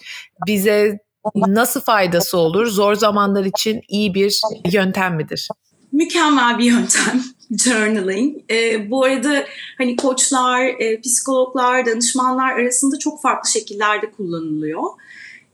Bize 0.47 0.99
nasıl 1.35 1.81
faydası 1.81 2.37
olur? 2.37 2.67
Zor 2.67 2.95
zamanlar 2.95 3.45
için 3.45 3.81
iyi 3.89 4.13
bir 4.13 4.39
yöntem 4.71 5.15
midir? 5.15 5.47
Mükemmel 5.91 6.57
bir 6.57 6.63
yöntem 6.63 7.23
journaling. 7.63 8.51
E, 8.51 8.91
bu 8.91 9.03
arada 9.03 9.45
hani 9.77 9.95
koçlar, 9.95 10.65
e, 10.65 11.01
psikologlar, 11.01 11.85
danışmanlar 11.85 12.51
arasında 12.51 12.99
çok 12.99 13.21
farklı 13.21 13.49
şekillerde 13.49 14.11
kullanılıyor. 14.11 14.83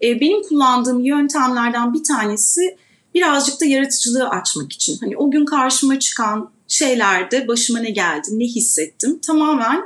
E, 0.03 0.19
benim 0.19 0.43
kullandığım 0.43 0.99
yöntemlerden 1.05 1.93
bir 1.93 2.03
tanesi 2.03 2.77
birazcık 3.13 3.61
da 3.61 3.65
yaratıcılığı 3.65 4.29
açmak 4.29 4.73
için. 4.73 4.97
Hani 4.99 5.17
o 5.17 5.31
gün 5.31 5.45
karşıma 5.45 5.99
çıkan 5.99 6.49
şeylerde 6.67 7.47
başıma 7.47 7.79
ne 7.79 7.89
geldi, 7.89 8.27
ne 8.31 8.45
hissettim 8.45 9.19
tamamen 9.19 9.81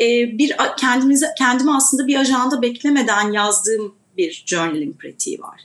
e, 0.00 0.38
bir 0.38 0.56
kendimize 0.76 1.26
kendime 1.38 1.72
aslında 1.72 2.06
bir 2.06 2.16
ajanda 2.16 2.62
beklemeden 2.62 3.32
yazdığım 3.32 3.94
bir 4.16 4.44
journaling 4.46 4.98
pratiği 4.98 5.40
var. 5.40 5.60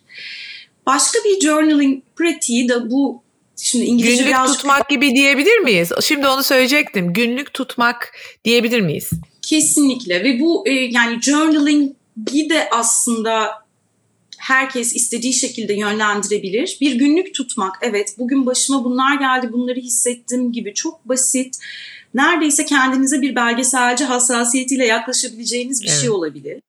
Başka 0.86 1.20
bir 1.26 1.42
journaling 1.42 2.04
pratiği 2.16 2.70
de 2.70 2.92
bu 2.92 3.26
Şimdi 3.58 3.86
İngilizce 3.86 4.16
Günlük 4.16 4.28
birazcık... 4.28 4.58
tutmak 4.58 4.90
gibi 4.90 5.16
diyebilir 5.16 5.60
miyiz? 5.60 5.92
Şimdi 6.02 6.28
onu 6.28 6.44
söyleyecektim. 6.44 7.14
Günlük 7.14 7.54
tutmak 7.54 8.12
diyebilir 8.46 8.82
miyiz? 8.82 9.10
Kesinlikle 9.42 10.24
ve 10.24 10.40
bu 10.40 10.68
e, 10.68 10.72
yani 10.72 11.22
journaling'i 11.22 12.50
de 12.50 12.70
aslında 12.72 13.66
herkes 14.38 14.96
istediği 14.96 15.34
şekilde 15.34 15.74
yönlendirebilir. 15.74 16.78
Bir 16.82 16.96
günlük 16.96 17.36
tutmak, 17.36 17.76
evet 17.82 18.16
bugün 18.18 18.46
başıma 18.46 18.84
bunlar 18.84 19.20
geldi, 19.20 19.54
bunları 19.54 19.80
hissettim 19.80 20.52
gibi 20.52 20.74
çok 20.74 21.10
basit, 21.10 21.58
neredeyse 22.14 22.66
kendinize 22.66 23.22
bir 23.22 23.36
belgeselci 23.36 24.04
hassasiyetiyle 24.04 24.86
yaklaşabileceğiniz 24.86 25.82
bir 25.82 25.88
şey 25.88 25.94
evet. 25.94 26.02
şey 26.02 26.10
olabilir. 26.10 26.62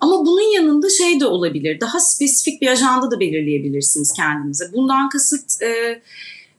Ama 0.00 0.26
bunun 0.26 0.54
yanında 0.54 0.88
şey 0.88 1.20
de 1.20 1.26
olabilir, 1.26 1.80
daha 1.80 2.00
spesifik 2.00 2.62
bir 2.62 2.68
ajanda 2.68 3.10
da 3.10 3.20
belirleyebilirsiniz 3.20 4.12
kendinize. 4.12 4.72
Bundan 4.72 5.08
kasıt 5.08 5.62
e, 5.62 6.02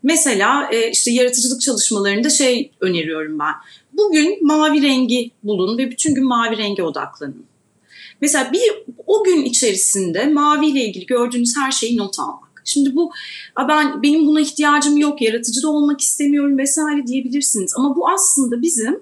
mesela 0.03 0.69
e, 0.71 0.91
işte 0.91 1.11
yaratıcılık 1.11 1.61
çalışmalarında 1.61 2.29
şey 2.29 2.71
öneriyorum 2.79 3.39
ben. 3.39 3.53
Bugün 3.93 4.47
mavi 4.47 4.81
rengi 4.81 5.31
bulun 5.43 5.77
ve 5.77 5.91
bütün 5.91 6.15
gün 6.15 6.25
mavi 6.25 6.57
renge 6.57 6.83
odaklanın. 6.83 7.45
Mesela 8.21 8.51
bir 8.51 8.83
o 9.07 9.23
gün 9.23 9.45
içerisinde 9.45 10.25
mavi 10.25 10.67
ile 10.67 10.85
ilgili 10.85 11.05
gördüğünüz 11.05 11.57
her 11.57 11.71
şeyi 11.71 11.97
not 11.97 12.19
almak. 12.19 12.61
Şimdi 12.65 12.95
bu 12.95 13.11
ben 13.67 14.03
benim 14.03 14.25
buna 14.25 14.41
ihtiyacım 14.41 14.97
yok, 14.97 15.21
yaratıcı 15.21 15.63
da 15.63 15.69
olmak 15.69 16.01
istemiyorum 16.01 16.57
vesaire 16.57 17.07
diyebilirsiniz. 17.07 17.73
Ama 17.77 17.95
bu 17.95 18.09
aslında 18.09 18.61
bizim 18.61 18.99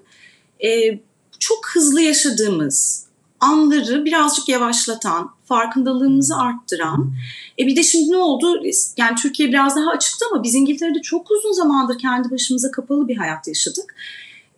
e, 0.64 0.98
çok 1.38 1.68
hızlı 1.74 2.00
yaşadığımız 2.02 3.09
anları 3.40 4.04
birazcık 4.04 4.48
yavaşlatan, 4.48 5.30
farkındalığımızı 5.44 6.36
arttıran. 6.36 7.12
E 7.58 7.66
bir 7.66 7.76
de 7.76 7.82
şimdi 7.82 8.12
ne 8.12 8.16
oldu? 8.16 8.62
Yani 8.96 9.16
Türkiye 9.22 9.48
biraz 9.48 9.76
daha 9.76 9.90
açıktı 9.90 10.24
ama 10.32 10.42
biz 10.42 10.54
İngiltere'de 10.54 11.02
çok 11.02 11.30
uzun 11.30 11.52
zamandır 11.52 11.98
kendi 11.98 12.30
başımıza 12.30 12.70
kapalı 12.70 13.08
bir 13.08 13.16
hayat 13.16 13.48
yaşadık 13.48 13.94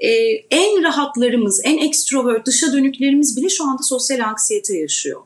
e, 0.02 0.10
en 0.50 0.82
rahatlarımız, 0.82 1.60
en 1.64 1.78
ekstrovert, 1.78 2.46
dışa 2.46 2.72
dönüklerimiz 2.72 3.36
bile 3.36 3.48
şu 3.48 3.64
anda 3.64 3.82
sosyal 3.82 4.20
anksiyete 4.20 4.78
yaşıyor. 4.78 5.20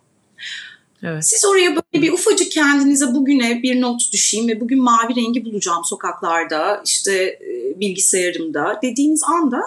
Evet. 1.03 1.27
Siz 1.27 1.45
oraya 1.45 1.71
böyle 1.71 2.07
bir 2.07 2.13
ufacık 2.13 2.53
kendinize 2.53 3.15
bugüne 3.15 3.63
bir 3.63 3.81
not 3.81 4.13
düşeyim 4.13 4.49
ve 4.49 4.61
bugün 4.61 4.83
mavi 4.83 5.17
rengi 5.17 5.45
bulacağım 5.45 5.85
sokaklarda, 5.85 6.83
işte 6.85 7.13
e, 7.15 7.81
bilgisayarımda 7.81 8.79
dediğiniz 8.83 9.23
anda 9.23 9.63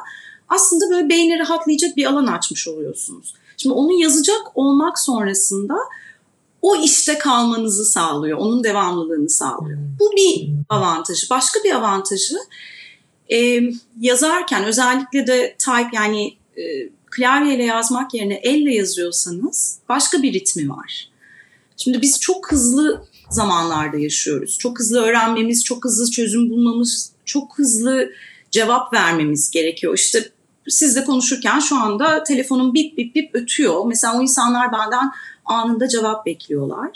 aslında 0.50 0.90
böyle 0.90 1.10
beyni 1.10 1.40
rahatlayacak 1.40 1.98
bir 1.98 2.06
alan 2.06 2.28
açmış 2.28 2.68
oluyorsunuz. 2.68 3.34
Şimdi 3.62 3.76
onu 3.76 4.02
yazacak 4.02 4.42
olmak 4.56 5.00
sonrasında 5.00 5.76
o 6.62 6.76
işte 6.76 7.18
kalmanızı 7.18 7.86
sağlıyor, 7.86 8.38
onun 8.38 8.64
devamlılığını 8.64 9.30
sağlıyor. 9.30 9.78
Hmm. 9.78 9.98
Bu 10.00 10.12
bir 10.12 10.50
avantajı. 10.70 11.30
Başka 11.30 11.60
bir 11.64 11.76
avantajı 11.76 12.36
e, 13.32 13.60
yazarken 14.00 14.64
özellikle 14.64 15.28
de 15.28 15.56
type 15.58 15.90
yani 15.94 16.38
e, 16.58 16.90
klavyeyle 17.12 17.64
yazmak 17.64 18.14
yerine 18.14 18.34
elle 18.34 18.74
yazıyorsanız 18.74 19.80
başka 19.90 20.24
bir 20.24 20.34
ritmi 20.34 20.70
var. 20.70 21.10
Şimdi 21.78 22.02
biz 22.02 22.20
çok 22.20 22.52
hızlı 22.52 23.04
zamanlarda 23.30 23.98
yaşıyoruz. 23.98 24.58
Çok 24.58 24.80
hızlı 24.80 25.02
öğrenmemiz, 25.02 25.64
çok 25.64 25.86
hızlı 25.86 26.12
çözüm 26.12 26.50
bulmamız, 26.50 27.12
çok 27.26 27.58
hızlı 27.58 28.12
cevap 28.52 28.94
vermemiz 28.94 29.52
gerekiyor. 29.52 29.98
İşte 29.98 30.32
sizle 30.70 31.04
konuşurken 31.04 31.60
şu 31.60 31.76
anda 31.76 32.24
telefonum 32.24 32.74
bip 32.74 32.98
bip 32.98 33.16
bip 33.16 33.36
ötüyor. 33.36 33.86
Mesela 33.86 34.18
o 34.18 34.22
insanlar 34.22 34.72
benden 34.72 35.12
anında 35.46 35.88
cevap 35.88 36.26
bekliyorlar. 36.26 36.90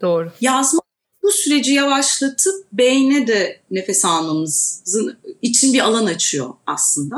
Doğru. 0.00 0.32
Yazma 0.40 0.80
bu 1.22 1.32
süreci 1.32 1.74
yavaşlatıp 1.74 2.66
beyne 2.72 3.26
de 3.26 3.60
nefes 3.70 4.04
almamızın 4.04 5.18
için 5.42 5.72
bir 5.72 5.80
alan 5.80 6.06
açıyor 6.06 6.54
aslında. 6.66 7.16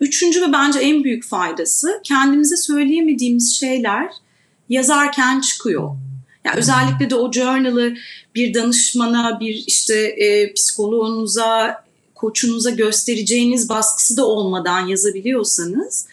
Üçüncü 0.00 0.42
ve 0.42 0.52
bence 0.52 0.78
en 0.78 1.04
büyük 1.04 1.24
faydası 1.24 2.00
kendimize 2.04 2.56
söyleyemediğimiz 2.56 3.56
şeyler 3.60 4.12
yazarken 4.68 5.40
çıkıyor. 5.40 5.90
Yani 6.44 6.58
özellikle 6.58 7.10
de 7.10 7.14
o 7.14 7.32
journal'ı 7.32 7.94
bir 8.34 8.54
danışmana, 8.54 9.40
bir 9.40 9.64
işte 9.66 9.96
e, 9.96 10.52
psikoloğunuza, 10.52 11.84
koçunuza 12.20 12.70
göstereceğiniz 12.70 13.68
baskısı 13.68 14.16
da 14.16 14.26
olmadan 14.26 14.86
yazabiliyorsanız 14.86 16.06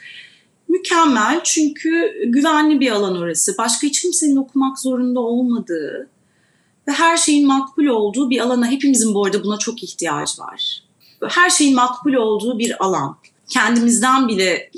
mükemmel. 0.69 1.41
Çünkü 1.43 2.13
güvenli 2.25 2.79
bir 2.79 2.91
alan 2.91 3.17
orası. 3.17 3.55
Başka 3.57 3.87
hiç 3.87 4.01
kimsenin 4.01 4.35
okumak 4.35 4.79
zorunda 4.79 5.19
olmadığı, 5.19 6.09
ve 6.87 6.91
her 6.91 7.17
şeyin 7.17 7.47
makbul 7.47 7.85
olduğu 7.85 8.29
bir 8.29 8.39
alana 8.39 8.71
hepimizin 8.71 9.13
bu 9.13 9.25
arada 9.25 9.43
buna 9.43 9.57
çok 9.57 9.83
ihtiyaç 9.83 10.39
var. 10.39 10.83
Her 11.27 11.49
şeyin 11.49 11.75
makbul 11.75 12.13
olduğu 12.13 12.59
bir 12.59 12.85
alan. 12.85 13.17
Kendimizden 13.49 14.27
bile 14.27 14.71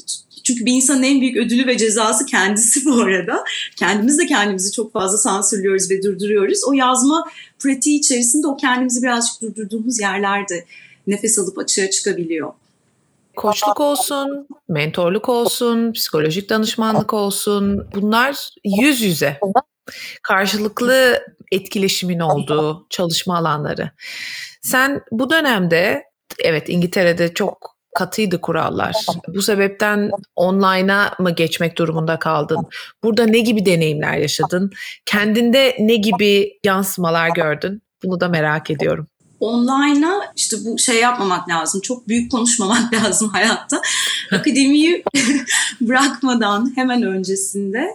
Çünkü 0.43 0.65
bir 0.65 0.73
insanın 0.73 1.03
en 1.03 1.21
büyük 1.21 1.37
ödülü 1.37 1.67
ve 1.67 1.77
cezası 1.77 2.25
kendisi 2.25 2.85
bu 2.85 2.93
arada. 3.01 3.43
Kendimiz 3.75 4.19
de 4.19 4.25
kendimizi 4.25 4.71
çok 4.71 4.93
fazla 4.93 5.17
sansürlüyoruz 5.17 5.91
ve 5.91 6.03
durduruyoruz. 6.03 6.59
O 6.67 6.73
yazma 6.73 7.25
pratiği 7.59 7.99
içerisinde 7.99 8.47
o 8.47 8.57
kendimizi 8.57 9.01
birazcık 9.03 9.41
durdurduğumuz 9.41 9.99
yerlerde 9.99 10.65
nefes 11.09 11.39
alıp 11.39 11.57
açığa 11.57 11.89
çıkabiliyor. 11.89 12.53
Koçluk 13.35 13.79
olsun, 13.79 14.47
mentorluk 14.69 15.29
olsun, 15.29 15.93
psikolojik 15.93 16.49
danışmanlık 16.49 17.13
olsun 17.13 17.87
bunlar 17.95 18.49
yüz 18.65 19.01
yüze 19.01 19.39
karşılıklı 20.23 21.23
etkileşimin 21.51 22.19
olduğu 22.19 22.87
çalışma 22.89 23.37
alanları. 23.37 23.91
Sen 24.61 25.01
bu 25.11 25.29
dönemde 25.29 26.03
evet 26.43 26.69
İngiltere'de 26.69 27.33
çok 27.33 27.75
katıydı 27.95 28.41
kurallar. 28.41 28.95
Bu 29.27 29.41
sebepten 29.41 30.11
online'a 30.35 31.15
mı 31.19 31.31
geçmek 31.31 31.77
durumunda 31.77 32.19
kaldın? 32.19 32.65
Burada 33.03 33.25
ne 33.25 33.39
gibi 33.39 33.65
deneyimler 33.65 34.17
yaşadın? 34.17 34.71
Kendinde 35.05 35.75
ne 35.79 35.95
gibi 35.95 36.59
yansımalar 36.63 37.29
gördün? 37.29 37.81
Bunu 38.03 38.19
da 38.19 38.27
merak 38.27 38.71
ediyorum. 38.71 39.07
Online'a 39.39 40.33
işte 40.35 40.57
bu 40.65 40.77
şey 40.77 40.99
yapmamak 40.99 41.49
lazım. 41.49 41.81
Çok 41.81 42.07
büyük 42.07 42.31
konuşmamak 42.31 42.93
lazım 43.03 43.29
hayatta. 43.29 43.81
Akademiyi 44.31 45.03
bırakmadan 45.81 46.71
hemen 46.75 47.03
öncesinde 47.03 47.87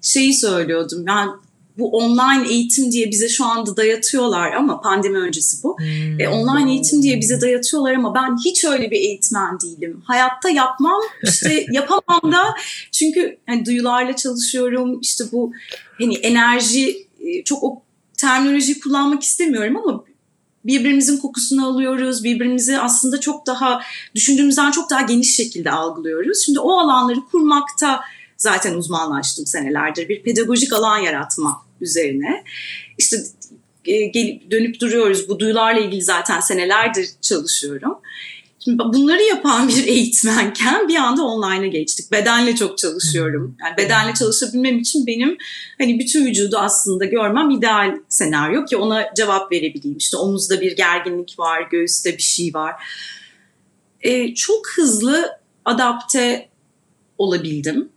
şeyi 0.00 0.34
söylüyordum. 0.34 1.04
Yani 1.08 1.30
bu 1.78 1.90
online 1.90 2.48
eğitim 2.48 2.92
diye 2.92 3.10
bize 3.10 3.28
şu 3.28 3.44
anda 3.44 3.76
dayatıyorlar 3.76 4.52
ama 4.52 4.80
pandemi 4.80 5.18
öncesi 5.18 5.62
bu. 5.62 5.76
Hmm. 5.78 6.20
E, 6.20 6.28
online 6.28 6.72
eğitim 6.72 7.02
diye 7.02 7.20
bize 7.20 7.40
dayatıyorlar 7.40 7.94
ama 7.94 8.14
ben 8.14 8.36
hiç 8.44 8.64
öyle 8.64 8.90
bir 8.90 8.96
eğitmen 8.96 9.60
değilim. 9.60 10.02
Hayatta 10.04 10.50
yapmam, 10.50 11.00
işte 11.22 11.66
yapamam 11.72 12.32
da 12.32 12.54
çünkü 12.92 13.38
hani 13.46 13.66
duyularla 13.66 14.16
çalışıyorum. 14.16 15.00
İşte 15.00 15.24
bu 15.32 15.52
hani 15.98 16.14
enerji 16.14 17.06
e, 17.20 17.44
çok 17.44 17.62
o 17.62 17.82
terminoloji 18.16 18.80
kullanmak 18.80 19.22
istemiyorum 19.22 19.76
ama 19.76 20.04
birbirimizin 20.64 21.18
kokusunu 21.18 21.66
alıyoruz. 21.66 22.24
Birbirimizi 22.24 22.78
aslında 22.78 23.20
çok 23.20 23.46
daha 23.46 23.82
düşündüğümüzden 24.14 24.70
çok 24.70 24.90
daha 24.90 25.02
geniş 25.02 25.36
şekilde 25.36 25.70
algılıyoruz. 25.70 26.38
Şimdi 26.44 26.60
o 26.60 26.78
alanları 26.78 27.20
kurmakta 27.20 28.00
zaten 28.36 28.74
uzmanlaştım 28.74 29.46
senelerdir. 29.46 30.08
Bir 30.08 30.22
pedagojik 30.22 30.72
alan 30.72 30.98
yaratma 30.98 31.62
üzerine. 31.80 32.44
İşte 32.98 33.16
e, 33.84 34.06
gelip 34.06 34.50
dönüp 34.50 34.80
duruyoruz. 34.80 35.28
Bu 35.28 35.38
duyularla 35.38 35.80
ilgili 35.80 36.02
zaten 36.02 36.40
senelerdir 36.40 37.08
çalışıyorum. 37.20 37.98
Şimdi 38.64 38.78
bunları 38.78 39.22
yapan 39.22 39.68
bir 39.68 39.86
eğitmenken 39.86 40.88
bir 40.88 40.96
anda 40.96 41.24
online'a 41.24 41.66
geçtik. 41.66 42.12
Bedenle 42.12 42.56
çok 42.56 42.78
çalışıyorum. 42.78 43.56
Yani 43.64 43.76
bedenle 43.76 44.14
çalışabilmem 44.14 44.78
için 44.78 45.06
benim 45.06 45.38
hani 45.78 45.98
bütün 45.98 46.26
vücudu 46.26 46.56
aslında 46.58 47.04
görmem 47.04 47.50
ideal 47.50 47.98
senaryo 48.08 48.64
ki 48.64 48.76
ona 48.76 49.06
cevap 49.16 49.52
verebileyim. 49.52 49.98
İşte 49.98 50.16
omuzda 50.16 50.60
bir 50.60 50.76
gerginlik 50.76 51.38
var, 51.38 51.68
göğüste 51.70 52.16
bir 52.16 52.22
şey 52.22 52.54
var. 52.54 52.74
Ee, 54.00 54.34
çok 54.34 54.68
hızlı 54.76 55.38
adapte 55.64 56.48
olabildim. 57.18 57.88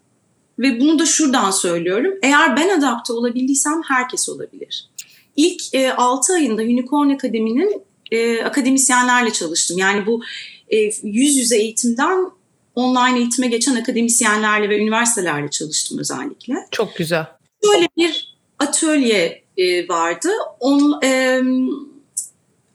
Ve 0.60 0.80
bunu 0.80 1.00
da 1.00 1.06
şuradan 1.06 1.52
söylüyorum. 1.52 2.14
Eğer 2.24 2.58
ben 2.58 2.80
adapte 2.80 3.14
olabildiysem 3.14 3.82
herkes 3.88 4.30
olabilir. 4.30 4.90
İlk 5.36 5.62
e, 5.74 5.94
6 5.94 6.34
ayında 6.34 6.62
Unicorn 6.62 7.10
Akademi'nin 7.10 7.86
e, 8.12 8.44
akademisyenlerle 8.44 9.34
çalıştım. 9.34 9.78
Yani 9.78 10.06
bu 10.06 10.22
e, 10.70 10.78
yüz 11.04 11.38
yüze 11.38 11.58
eğitimden 11.58 12.32
online 12.76 13.18
eğitime 13.18 13.48
geçen 13.48 13.76
akademisyenlerle 13.76 14.70
ve 14.70 14.80
üniversitelerle 14.80 15.50
çalıştım 15.50 16.00
özellikle. 16.00 16.56
Çok 16.72 16.96
güzel. 16.96 17.26
Böyle 17.64 17.88
bir 17.98 18.36
atölye 18.60 19.44
e, 19.58 19.88
vardı. 19.88 20.30
On, 20.60 21.00
e, 21.04 21.42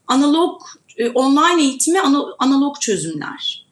analog 0.07 0.61
e, 0.97 1.09
online 1.09 1.63
eğitimi 1.63 1.99
analog 2.39 2.79
çözümler. 2.79 3.65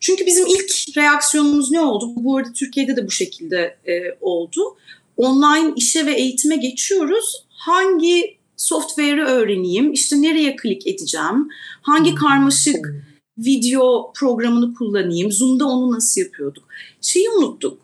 Çünkü 0.00 0.26
bizim 0.26 0.46
ilk 0.46 0.96
reaksiyonumuz 0.96 1.70
ne 1.70 1.80
oldu? 1.80 2.12
Bu 2.16 2.36
arada 2.36 2.52
Türkiye'de 2.52 2.96
de 2.96 3.06
bu 3.06 3.10
şekilde 3.10 3.76
e, 3.88 4.16
oldu. 4.20 4.76
Online 5.16 5.72
işe 5.76 6.06
ve 6.06 6.14
eğitime 6.14 6.56
geçiyoruz. 6.56 7.44
Hangi 7.48 8.36
software'ı 8.56 9.24
öğreneyim? 9.24 9.92
İşte 9.92 10.22
nereye 10.22 10.56
klik 10.56 10.86
edeceğim? 10.86 11.48
Hangi 11.82 12.10
hmm. 12.10 12.18
karmaşık 12.18 12.94
video 13.38 14.12
programını 14.12 14.74
kullanayım? 14.74 15.32
Zoom'da 15.32 15.66
onu 15.66 15.92
nasıl 15.92 16.20
yapıyorduk? 16.20 16.64
Şeyi 17.00 17.30
unuttuk. 17.30 17.80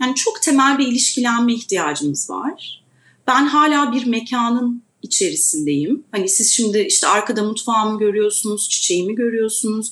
Yani 0.00 0.14
çok 0.14 0.42
temel 0.42 0.78
bir 0.78 0.86
ilişkilenme 0.86 1.54
ihtiyacımız 1.54 2.30
var. 2.30 2.84
Ben 3.26 3.46
hala 3.46 3.92
bir 3.92 4.06
mekanın 4.06 4.82
içerisindeyim. 5.02 6.04
Hani 6.10 6.28
siz 6.28 6.52
şimdi 6.52 6.78
işte 6.78 7.06
arkada 7.06 7.42
mutfağımı 7.42 7.98
görüyorsunuz, 7.98 8.68
çiçeğimi 8.68 9.14
görüyorsunuz. 9.14 9.90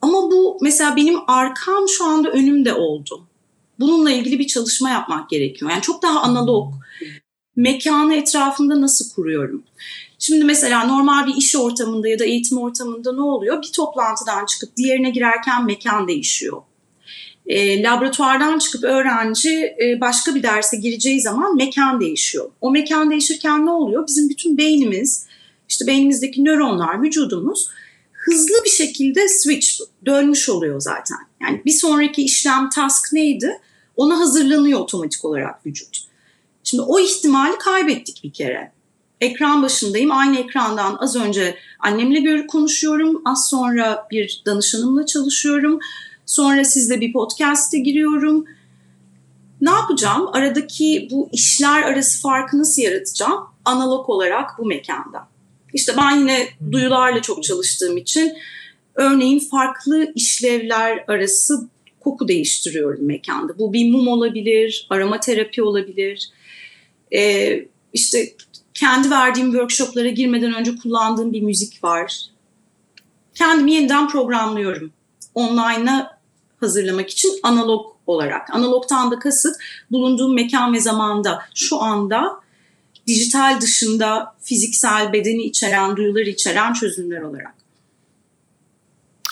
Ama 0.00 0.30
bu 0.30 0.58
mesela 0.60 0.96
benim 0.96 1.18
arkam 1.26 1.88
şu 1.88 2.04
anda 2.04 2.30
önümde 2.30 2.74
oldu. 2.74 3.26
Bununla 3.80 4.10
ilgili 4.10 4.38
bir 4.38 4.46
çalışma 4.46 4.90
yapmak 4.90 5.30
gerekiyor. 5.30 5.70
Yani 5.70 5.82
çok 5.82 6.02
daha 6.02 6.20
analog. 6.20 6.74
Mekanı 7.56 8.14
etrafında 8.14 8.80
nasıl 8.80 9.14
kuruyorum? 9.14 9.64
Şimdi 10.26 10.44
mesela 10.44 10.84
normal 10.84 11.26
bir 11.26 11.34
iş 11.36 11.56
ortamında 11.56 12.08
ya 12.08 12.18
da 12.18 12.24
eğitim 12.24 12.58
ortamında 12.58 13.12
ne 13.12 13.20
oluyor? 13.20 13.62
Bir 13.62 13.72
toplantıdan 13.72 14.46
çıkıp 14.46 14.76
diğerine 14.76 15.10
girerken 15.10 15.64
mekan 15.64 16.08
değişiyor. 16.08 16.62
E, 17.46 17.82
laboratuvardan 17.82 18.58
çıkıp 18.58 18.84
öğrenci 18.84 19.50
e, 19.54 20.00
başka 20.00 20.34
bir 20.34 20.42
derse 20.42 20.76
gireceği 20.76 21.20
zaman 21.20 21.56
mekan 21.56 22.00
değişiyor. 22.00 22.50
O 22.60 22.70
mekan 22.70 23.10
değişirken 23.10 23.66
ne 23.66 23.70
oluyor? 23.70 24.06
Bizim 24.06 24.28
bütün 24.28 24.58
beynimiz, 24.58 25.26
işte 25.68 25.86
beynimizdeki 25.86 26.44
nöronlar, 26.44 27.02
vücudumuz 27.02 27.68
hızlı 28.12 28.64
bir 28.64 28.70
şekilde 28.70 29.28
switch 29.28 29.68
dönmüş 30.06 30.48
oluyor 30.48 30.80
zaten. 30.80 31.18
Yani 31.42 31.62
bir 31.64 31.72
sonraki 31.72 32.22
işlem 32.22 32.68
task 32.70 33.12
neydi? 33.12 33.60
Ona 33.96 34.20
hazırlanıyor 34.20 34.80
otomatik 34.80 35.24
olarak 35.24 35.66
vücut. 35.66 35.98
Şimdi 36.64 36.82
o 36.82 37.00
ihtimali 37.00 37.58
kaybettik 37.58 38.20
bir 38.24 38.32
kere. 38.32 38.73
Ekran 39.24 39.62
başındayım. 39.62 40.12
Aynı 40.12 40.38
ekrandan 40.38 40.96
az 41.00 41.16
önce 41.16 41.56
annemle 41.78 42.20
gör 42.20 42.46
konuşuyorum. 42.46 43.22
Az 43.24 43.48
sonra 43.48 44.06
bir 44.10 44.42
danışanımla 44.46 45.06
çalışıyorum. 45.06 45.78
Sonra 46.26 46.64
sizle 46.64 47.00
bir 47.00 47.12
podcast'e 47.12 47.78
giriyorum. 47.78 48.44
Ne 49.60 49.70
yapacağım? 49.70 50.28
Aradaki 50.32 51.08
bu 51.10 51.28
işler 51.32 51.82
arası 51.82 52.22
farkı 52.22 52.58
nasıl 52.58 52.82
yaratacağım? 52.82 53.40
Analog 53.64 54.08
olarak 54.08 54.50
bu 54.58 54.66
mekanda. 54.66 55.28
İşte 55.74 55.92
ben 55.96 56.18
yine 56.18 56.48
duyularla 56.72 57.22
çok 57.22 57.42
çalıştığım 57.42 57.96
için 57.96 58.32
örneğin 58.94 59.38
farklı 59.38 60.12
işlevler 60.14 61.04
arası 61.08 61.68
koku 62.00 62.28
değiştiriyorum 62.28 63.06
mekanda. 63.06 63.58
Bu 63.58 63.72
bir 63.72 63.90
mum 63.90 64.08
olabilir, 64.08 64.86
aromaterapi 64.90 65.62
olabilir. 65.62 66.28
Ee, 67.14 67.66
işte 67.92 68.34
kendi 68.74 69.10
verdiğim 69.10 69.50
workshoplara 69.50 70.08
girmeden 70.08 70.54
önce 70.54 70.76
kullandığım 70.76 71.32
bir 71.32 71.42
müzik 71.42 71.84
var. 71.84 72.26
Kendimi 73.34 73.72
yeniden 73.72 74.08
programlıyorum. 74.08 74.92
Online'a 75.34 76.18
hazırlamak 76.60 77.10
için 77.10 77.40
analog 77.42 77.96
olarak. 78.06 78.50
Analogtan 78.50 79.10
da 79.10 79.18
kasıt 79.18 79.56
bulunduğum 79.90 80.34
mekan 80.34 80.72
ve 80.72 80.80
zamanda 80.80 81.42
şu 81.54 81.82
anda 81.82 82.40
dijital 83.06 83.60
dışında 83.60 84.34
fiziksel 84.40 85.12
bedeni 85.12 85.42
içeren, 85.42 85.96
duyuları 85.96 86.28
içeren 86.28 86.72
çözümler 86.72 87.20
olarak. 87.20 87.63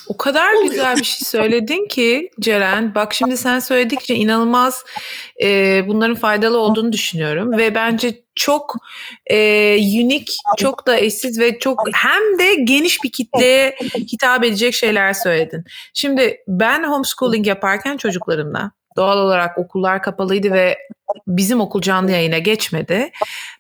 O 0.09 0.17
kadar 0.17 0.53
Oluyor. 0.53 0.71
güzel 0.71 0.97
bir 0.97 1.05
şey 1.05 1.27
söyledin 1.27 1.89
ki 1.89 2.31
Ceren. 2.41 2.95
Bak 2.95 3.15
şimdi 3.15 3.37
sen 3.37 3.59
söyledikçe 3.59 4.15
inanılmaz 4.15 4.85
e, 5.43 5.83
bunların 5.89 6.17
faydalı 6.17 6.59
olduğunu 6.59 6.93
düşünüyorum. 6.93 7.59
Ve 7.59 7.75
bence 7.75 8.23
çok 8.35 8.77
e, 9.27 9.77
unik, 9.77 10.37
çok 10.59 10.87
da 10.87 10.99
eşsiz 10.99 11.41
ve 11.41 11.59
çok 11.59 11.79
hem 11.95 12.39
de 12.39 12.55
geniş 12.55 13.05
bir 13.05 13.13
kitleye 13.13 13.77
hitap 14.13 14.45
edecek 14.45 14.75
şeyler 14.75 15.13
söyledin. 15.13 15.65
Şimdi 15.95 16.37
ben 16.49 16.85
homeschooling 16.85 17.47
yaparken 17.47 17.97
çocuklarımla 17.97 18.73
Doğal 18.97 19.19
olarak 19.19 19.59
okullar 19.59 20.03
kapalıydı 20.03 20.53
ve 20.53 20.79
bizim 21.27 21.61
okul 21.61 21.81
canlı 21.81 22.11
yayına 22.11 22.39
geçmedi. 22.39 23.11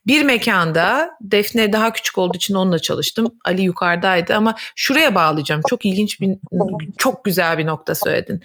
Bir 0.06 0.24
mekanda 0.24 1.10
Defne 1.20 1.72
daha 1.72 1.92
küçük 1.92 2.18
olduğu 2.18 2.36
için 2.36 2.54
onunla 2.54 2.78
çalıştım. 2.78 3.34
Ali 3.44 3.62
yukarıdaydı 3.62 4.36
ama 4.36 4.54
şuraya 4.76 5.14
bağlayacağım. 5.14 5.62
Çok 5.68 5.84
ilginç 5.86 6.20
bir 6.20 6.38
çok 6.98 7.24
güzel 7.24 7.58
bir 7.58 7.66
nokta 7.66 7.94
söyledin. 7.94 8.42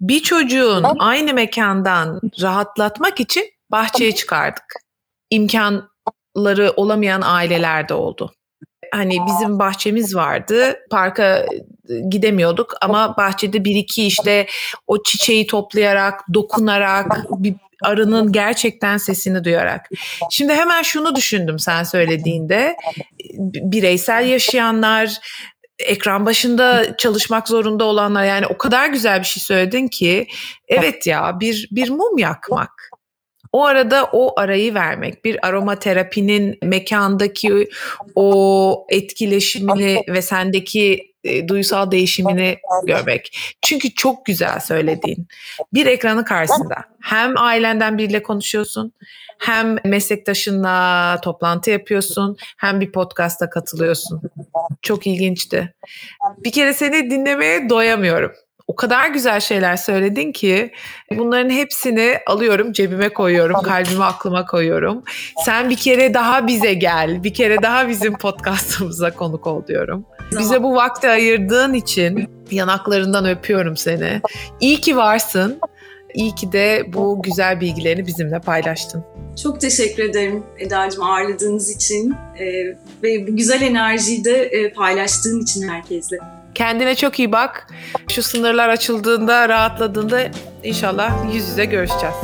Bir 0.00 0.20
çocuğun 0.22 0.86
aynı 0.98 1.34
mekandan 1.34 2.20
rahatlatmak 2.40 3.20
için 3.20 3.44
bahçeye 3.70 4.14
çıkardık. 4.14 4.74
İmkanları 5.30 6.72
olamayan 6.76 7.22
aileler 7.24 7.88
de 7.88 7.94
oldu 7.94 8.34
hani 8.92 9.18
bizim 9.26 9.58
bahçemiz 9.58 10.16
vardı. 10.16 10.78
Parka 10.90 11.46
gidemiyorduk 12.10 12.74
ama 12.80 13.16
bahçede 13.16 13.64
bir 13.64 13.76
iki 13.76 14.06
işte 14.06 14.46
o 14.86 15.02
çiçeği 15.02 15.46
toplayarak, 15.46 16.20
dokunarak, 16.34 17.26
bir 17.30 17.54
arının 17.82 18.32
gerçekten 18.32 18.96
sesini 18.96 19.44
duyarak. 19.44 19.90
Şimdi 20.30 20.52
hemen 20.52 20.82
şunu 20.82 21.16
düşündüm 21.16 21.58
sen 21.58 21.82
söylediğinde. 21.82 22.76
Bireysel 23.40 24.26
yaşayanlar, 24.26 25.18
ekran 25.78 26.26
başında 26.26 26.96
çalışmak 26.96 27.48
zorunda 27.48 27.84
olanlar 27.84 28.24
yani 28.24 28.46
o 28.46 28.58
kadar 28.58 28.88
güzel 28.88 29.18
bir 29.18 29.24
şey 29.24 29.42
söyledin 29.42 29.88
ki 29.88 30.26
evet 30.68 31.06
ya 31.06 31.40
bir 31.40 31.68
bir 31.70 31.90
mum 31.90 32.18
yakmak. 32.18 32.90
O 33.52 33.64
arada 33.64 34.08
o 34.12 34.40
arayı 34.40 34.74
vermek, 34.74 35.24
bir 35.24 35.46
aromaterapinin 35.46 36.58
mekandaki 36.62 37.68
o 38.14 38.86
etkileşimini 38.88 40.04
ve 40.08 40.22
sendeki 40.22 41.09
e, 41.24 41.48
duysal 41.48 41.90
değişimini 41.90 42.58
görmek. 42.86 43.38
Çünkü 43.62 43.94
çok 43.94 44.26
güzel 44.26 44.60
söylediğin. 44.60 45.28
Bir 45.74 45.86
ekranın 45.86 46.24
karşısında 46.24 46.76
hem 47.02 47.38
ailenden 47.38 47.98
biriyle 47.98 48.22
konuşuyorsun, 48.22 48.92
hem 49.38 49.76
meslektaşınla 49.84 51.18
toplantı 51.22 51.70
yapıyorsun, 51.70 52.36
hem 52.56 52.80
bir 52.80 52.92
podcast'a 52.92 53.50
katılıyorsun. 53.50 54.22
Çok 54.82 55.06
ilginçti. 55.06 55.74
Bir 56.44 56.52
kere 56.52 56.74
seni 56.74 57.10
dinlemeye 57.10 57.70
doyamıyorum. 57.70 58.32
O 58.66 58.76
kadar 58.76 59.08
güzel 59.08 59.40
şeyler 59.40 59.76
söyledin 59.76 60.32
ki 60.32 60.72
bunların 61.16 61.50
hepsini 61.50 62.18
alıyorum 62.26 62.72
cebime 62.72 63.08
koyuyorum, 63.08 63.62
kalbime 63.62 64.04
aklıma 64.04 64.46
koyuyorum. 64.46 65.02
Sen 65.44 65.70
bir 65.70 65.76
kere 65.76 66.14
daha 66.14 66.46
bize 66.46 66.74
gel, 66.74 67.24
bir 67.24 67.34
kere 67.34 67.62
daha 67.62 67.88
bizim 67.88 68.18
podcastımıza 68.18 69.14
konuk 69.14 69.46
ol 69.46 69.66
diyorum. 69.66 70.06
Bize 70.38 70.62
bu 70.62 70.74
vakti 70.74 71.08
ayırdığın 71.08 71.74
için 71.74 72.28
yanaklarından 72.50 73.24
öpüyorum 73.24 73.76
seni. 73.76 74.20
İyi 74.60 74.80
ki 74.80 74.96
varsın. 74.96 75.60
İyi 76.14 76.34
ki 76.34 76.52
de 76.52 76.84
bu 76.92 77.22
güzel 77.22 77.60
bilgilerini 77.60 78.06
bizimle 78.06 78.40
paylaştın. 78.40 79.04
Çok 79.42 79.60
teşekkür 79.60 80.02
ederim 80.02 80.42
Eda'cığım 80.58 81.02
ağırladığınız 81.02 81.70
için 81.70 82.14
e, 82.38 82.44
ve 83.02 83.26
bu 83.26 83.36
güzel 83.36 83.62
enerjiyi 83.62 84.24
de 84.24 84.42
e, 84.42 84.72
paylaştığın 84.72 85.40
için 85.40 85.68
herkesle. 85.68 86.18
Kendine 86.54 86.94
çok 86.94 87.18
iyi 87.18 87.32
bak. 87.32 87.66
Şu 88.08 88.22
sınırlar 88.22 88.68
açıldığında, 88.68 89.48
rahatladığında 89.48 90.20
inşallah 90.64 91.34
yüz 91.34 91.48
yüze 91.48 91.64
görüşeceğiz. 91.64 92.16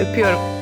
Öpüyorum. 0.00 0.61